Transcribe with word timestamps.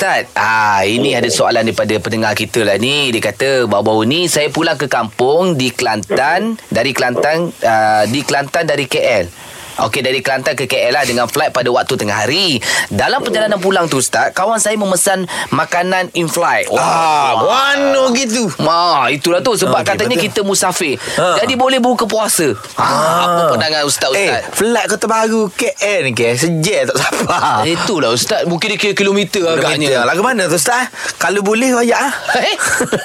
Ustaz. 0.00 0.32
Ah, 0.32 0.80
Ini 0.80 1.20
ada 1.20 1.28
soalan 1.28 1.60
daripada 1.60 1.92
pendengar 2.00 2.32
kita 2.32 2.64
lah 2.64 2.80
ni. 2.80 3.12
Dia 3.12 3.20
kata 3.20 3.68
baru-baru 3.68 4.08
ni 4.08 4.32
Saya 4.32 4.48
pulang 4.48 4.80
ke 4.80 4.88
kampung 4.88 5.60
Di 5.60 5.68
Kelantan 5.76 6.56
Dari 6.72 6.96
Kelantan 6.96 7.52
uh, 7.52 8.08
Di 8.08 8.24
Kelantan 8.24 8.64
dari 8.64 8.88
KL 8.88 9.28
Okey 9.80 10.00
dari 10.00 10.20
Kelantan 10.20 10.52
ke 10.52 10.64
KL 10.64 10.92
lah 10.92 11.02
dengan 11.02 11.24
flight 11.24 11.50
pada 11.50 11.68
waktu 11.68 11.94
tengah 11.94 12.20
hari. 12.20 12.60
Dalam 12.86 13.20
perjalanan 13.20 13.56
pulang 13.56 13.86
tu 13.86 13.96
ustaz, 13.96 14.30
kawan 14.30 14.56
saya 14.56 14.76
memesan 14.76 15.24
makanan 15.50 16.12
in 16.12 16.26
flight. 16.26 16.68
Ah, 16.72 17.36
mana 17.36 18.12
gitu? 18.12 18.52
Ma, 18.58 19.08
itulah 19.08 19.40
tu 19.40 19.54
sebab 19.54 19.80
Okey, 19.80 19.88
katanya 19.88 20.16
betul. 20.16 20.26
kita 20.26 20.40
musafir. 20.42 20.94
Ha. 21.16 21.40
Jadi 21.40 21.54
boleh 21.54 21.78
buka 21.78 22.04
puasa. 22.04 22.52
Ha, 22.76 22.86
apa 23.20 23.42
pandangan 23.50 23.82
ustaz 23.82 24.10
Eh, 24.10 24.28
ustaz? 24.28 24.42
flight 24.52 24.86
Kota 24.86 25.06
Baru 25.06 25.48
KL 25.50 26.00
ni 26.02 26.12
ke 26.12 26.32
Sejak 26.32 26.88
tak 26.88 26.96
siapa 26.96 27.36
Itulah 27.64 28.10
ustaz, 28.10 28.44
mungkin 28.44 28.70
dia 28.70 28.78
kira 28.78 28.92
kilometer 28.92 29.42
agaknya. 29.46 30.02
Lagu 30.02 30.20
mana 30.20 30.44
tu 30.44 30.56
Ustaz? 30.56 30.92
Kalau 31.16 31.40
boleh 31.40 31.72
royak 31.72 31.96
ah. 31.96 32.12
Eh? 32.36 32.54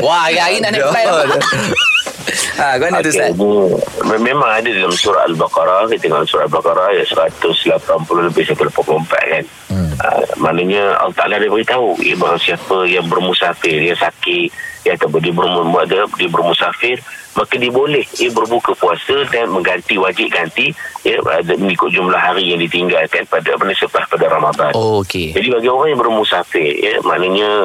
Wah, 0.00 0.26
hari-hari 0.26 0.60
nak 0.60 0.70
naik 0.70 0.86
flight? 0.86 1.08
ha, 2.58 2.74
kau 2.78 2.86
mana 2.86 3.00
tu 3.02 3.10
Okey, 3.10 3.18
ustaz? 3.18 3.32
ini 3.34 4.18
memang 4.22 4.50
ada 4.50 4.68
dalam 4.70 4.94
surah 4.94 5.22
Al-Baqarah 5.28 5.90
kita 5.90 6.08
tengok 6.08 6.28
surah 6.28 6.44
Al-Baqarah 6.46 6.84
ayat 6.94 7.06
180 7.08 8.28
lebih 8.30 8.44
184 8.54 8.72
kan 9.10 9.44
hmm. 9.72 9.92
uh, 9.98 10.22
maknanya 10.38 10.98
Allah 11.00 11.16
Ta'ala 11.16 11.36
dia 11.38 11.50
beritahu 11.50 11.98
ya, 12.00 12.14
bahawa 12.16 12.38
siapa 12.38 12.76
yang 12.86 13.06
bermusafir 13.06 13.76
dia 13.82 13.94
sakit 13.98 14.48
ya, 14.86 14.98
ataupun 14.98 15.20
dia, 15.22 15.34
bermu, 15.34 15.62
dia, 15.86 16.04
dia 16.06 16.28
bermusafir 16.30 16.96
maka 17.32 17.56
dia 17.56 17.72
boleh 17.72 18.04
ia 18.20 18.28
berbuka 18.28 18.76
puasa 18.76 19.24
dan 19.32 19.48
mengganti 19.48 19.96
wajib 19.96 20.28
ganti 20.28 20.68
ya 21.00 21.16
ada 21.24 21.56
mengikut 21.56 21.88
jumlah 21.88 22.20
hari 22.20 22.52
yang 22.52 22.60
ditinggalkan 22.60 23.24
pada 23.24 23.56
ni, 23.64 23.72
selepas 23.72 24.04
pada 24.04 24.28
Ramadan 24.28 24.72
Oh, 24.76 25.00
okey. 25.00 25.32
jadi 25.32 25.48
bagi 25.48 25.68
orang 25.72 25.96
yang 25.96 26.00
bermusafir 26.04 26.76
ya 26.76 27.00
maknanya 27.00 27.64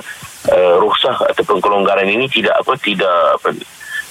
uh, 0.56 0.74
rukhsah 0.80 1.20
ataupun 1.36 1.60
kelonggaran 1.60 2.08
ini 2.08 2.32
tidak 2.32 2.56
apa 2.56 2.80
tidak 2.80 3.18
apa 3.36 3.52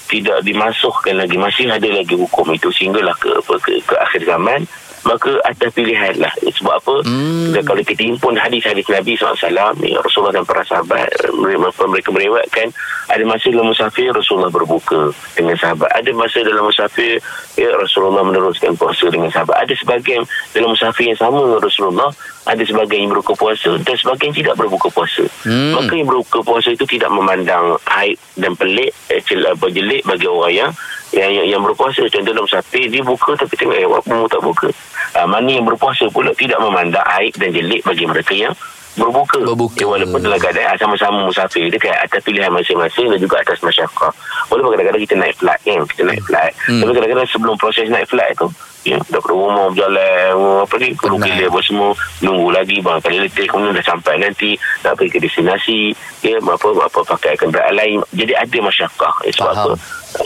tidak 0.07 0.41
dimasukkan 0.41 1.13
lagi 1.13 1.37
masih 1.37 1.67
ada 1.69 1.87
lagi 1.91 2.15
hukum 2.15 2.47
itu 2.55 2.71
sehinggalah 2.71 3.13
ke 3.19 3.29
ke, 3.43 3.83
ke 3.83 3.95
akhir 3.99 4.23
zaman 4.23 4.63
maka 5.07 5.31
ada 5.47 5.67
pilihan 5.71 6.19
lah. 6.19 6.33
Sebab 6.43 6.73
apa? 6.83 6.95
Hmm. 7.07 7.55
dan 7.55 7.63
kalau 7.63 7.79
kita 7.79 8.03
himpun 8.03 8.35
hadis-hadis 8.35 8.83
Nabi 8.91 9.15
SAW 9.15 9.39
ya, 9.79 9.97
Rasulullah 10.03 10.35
dan 10.35 10.43
para 10.43 10.67
sahabat 10.67 11.07
mereka, 11.31 11.87
mereka 11.87 12.09
meriwayatkan 12.11 12.67
ada 13.07 13.23
masa 13.23 13.47
dalam 13.47 13.71
musafir 13.71 14.11
Rasulullah 14.11 14.51
berbuka 14.51 15.15
dengan 15.31 15.55
sahabat. 15.55 15.87
Ada 15.95 16.11
masa 16.11 16.43
dalam 16.43 16.67
musafir 16.67 17.23
ya, 17.55 17.69
Rasulullah 17.79 18.27
meneruskan 18.27 18.75
puasa 18.75 19.07
dengan 19.07 19.31
sahabat. 19.31 19.55
Ada 19.63 19.73
sebagian 19.79 20.27
dalam 20.51 20.75
musafir 20.75 21.07
yang 21.07 21.19
sama 21.19 21.39
dengan 21.39 21.63
Rasulullah 21.63 22.11
ada 22.47 22.63
sebagian 22.63 23.07
yang 23.07 23.11
berbuka 23.15 23.35
puasa 23.35 23.75
dan 23.83 23.95
sebagian 23.95 24.31
tidak 24.31 24.55
berbuka 24.55 24.87
puasa. 24.91 25.23
Hmm. 25.43 25.75
maka 25.75 25.93
yang 25.95 26.07
berbuka 26.07 26.39
puasa 26.43 26.71
itu 26.75 26.83
tidak 26.87 27.11
memandang 27.11 27.75
aib 28.03 28.19
dan 28.39 28.55
pelik 28.55 28.91
eh, 29.11 29.19
cel- 29.23 29.47
apa, 29.47 29.67
jelik 29.71 30.03
bagi 30.07 30.27
orang 30.27 30.53
yang 30.55 30.71
yang, 31.17 31.31
yang, 31.33 31.47
yang 31.57 31.61
berpuasa 31.65 32.05
contoh 32.05 32.31
dalam 32.31 32.45
musafir 32.45 32.85
dia 32.93 33.01
buka 33.01 33.33
tapi 33.33 33.53
tengok 33.57 33.75
eh 33.75 33.89
apa 33.89 34.15
tak 34.29 34.41
buka. 34.45 34.69
Uh, 35.17 35.27
mana 35.27 35.49
yang 35.49 35.65
berpuasa 35.65 36.05
pula 36.13 36.29
tidak 36.37 36.61
memandang 36.61 37.03
aib 37.17 37.33
dan 37.41 37.49
jelik 37.49 37.81
bagi 37.81 38.05
mereka 38.05 38.33
yang 38.37 38.53
berbuka. 38.97 39.39
Berbuka. 39.45 39.77
Ya, 39.79 39.87
walaupun 39.87 40.19
dalam 40.19 40.39
keadaan 40.41 40.75
sama-sama 40.81 41.29
musafir 41.29 41.69
dia 41.69 41.79
kan 41.79 41.93
atas 42.01 42.21
pilihan 42.25 42.49
masing-masing 42.49 43.13
dan 43.13 43.19
juga 43.21 43.39
atas 43.39 43.61
masyarakat. 43.61 44.13
Walaupun 44.49 44.71
kadang-kadang 44.75 45.03
kita 45.05 45.15
naik 45.15 45.35
flight 45.37 45.61
kan, 45.61 45.79
kita 45.87 46.01
naik 46.03 46.21
flight. 46.25 46.53
Hmm. 46.65 46.81
Tapi 46.81 46.91
kadang-kadang 46.97 47.29
sebelum 47.29 47.55
proses 47.61 47.87
naik 47.87 48.09
flight 48.09 48.33
tu 48.35 48.49
Ya, 48.87 48.95
daripada 49.11 49.35
rumah 49.35 49.67
berjalan 49.67 50.63
apa 50.63 50.75
ni 50.79 50.95
Penat. 50.95 51.19
gila 51.19 51.45
apa 51.51 51.59
semua 51.59 51.91
nunggu 52.23 52.49
lagi 52.55 52.79
bang 52.79 53.03
kali 53.03 53.19
letih 53.19 53.43
kemudian 53.43 53.75
dah 53.75 53.83
sampai 53.83 54.15
nanti 54.15 54.55
nak 54.79 54.95
pergi 54.95 55.11
ke 55.11 55.19
destinasi 55.27 55.91
ya 56.23 56.39
apa 56.39 56.67
apa 56.87 56.99
pakai 57.03 57.35
kenderaan 57.35 57.75
lain 57.75 57.99
jadi 58.15 58.39
ada 58.39 58.57
masyarakat 58.63 59.13
ya, 59.27 59.31
sebab 59.35 59.53
Faham. 59.59 59.65
apa 59.67 59.71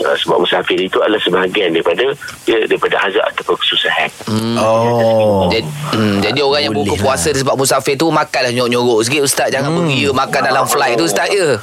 uh, 0.06 0.14
sebab 0.14 0.36
musafir 0.46 0.78
itu 0.78 0.94
adalah 1.02 1.18
sebahagian 1.18 1.74
daripada 1.74 2.06
ya, 2.46 2.62
daripada 2.70 3.02
hazard 3.02 3.26
ataupun 3.34 3.58
kesusahan 3.58 3.91
Hmm. 4.32 4.56
Oh. 4.56 5.44
Jadi, 5.46 5.68
hmm, 5.92 6.16
jadi 6.22 6.40
orang 6.40 6.62
yang 6.62 6.72
buka 6.72 6.96
Boleh 6.96 7.04
puasa 7.04 7.28
sebab 7.30 7.52
musafir 7.52 7.94
tu 7.94 8.08
makanlah 8.08 8.48
nyorok-nyorok 8.48 9.04
sikit 9.04 9.22
ustaz 9.22 9.52
jangan 9.52 9.68
Hmm. 9.70 9.84
beria 9.84 10.08
makan 10.10 10.40
dalam 10.42 10.64
flight 10.64 10.96
tu 10.96 11.04
ustaz 11.04 11.28
ya. 11.28 11.60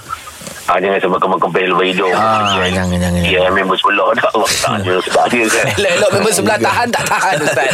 Ah, 0.69 0.77
jangan 0.77 1.01
sampai 1.01 1.17
kempel-kempel 1.17 1.65
luar 1.65 1.81
hidung. 1.81 2.13
Ah, 2.13 2.53
jangan, 2.61 2.93
jangan, 2.93 3.09
Ya, 3.25 3.41
jangan. 3.41 3.57
member 3.57 3.73
sebelah 3.73 4.13
dah. 4.13 4.29
Allah 4.29 4.49
tak 4.53 4.73
ada. 4.77 4.93
Tak 5.09 5.23
ada 5.25 5.41
kan. 5.41 5.65
Elok-elok 5.73 6.09
member 6.13 6.29
sebelah 6.31 6.59
tahan 6.61 6.87
tak 6.93 7.03
tahan 7.09 7.35
ustaz. 7.41 7.69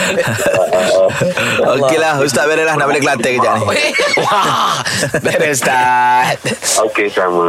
Okeylah 1.75 2.13
Ustaz 2.19 2.43
beres 2.45 2.63
lah 2.63 2.75
Nak 2.75 2.87
balik 2.87 3.01
Kelantan 3.03 3.31
kejap 3.35 3.53
ni 3.59 3.65
Wah, 4.17 4.79
beres 5.19 5.59
ustaz. 5.59 6.39
Okey, 6.81 7.07
sama. 7.09 7.43